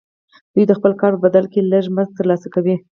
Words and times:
دوی 0.53 0.63
د 0.67 0.71
خپل 0.77 0.91
کار 1.01 1.11
په 1.15 1.21
بدل 1.25 1.45
کې 1.51 1.67
لږ 1.71 1.85
مزد 1.95 2.17
ترلاسه 2.19 2.47
کوي 2.55 2.75